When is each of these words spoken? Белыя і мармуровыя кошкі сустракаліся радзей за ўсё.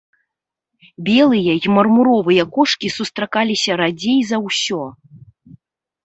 Белыя 1.09 1.53
і 1.67 1.73
мармуровыя 1.75 2.43
кошкі 2.55 2.87
сустракаліся 2.97 3.71
радзей 3.81 4.17
за 4.31 4.37
ўсё. 4.47 4.79